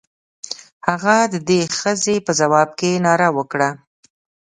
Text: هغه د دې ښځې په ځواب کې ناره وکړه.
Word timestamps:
هغه 0.87 1.17
د 1.33 1.35
دې 1.49 1.61
ښځې 1.79 2.15
په 2.25 2.31
ځواب 2.39 2.69
کې 2.79 2.91
ناره 3.05 3.29
وکړه. 3.37 3.69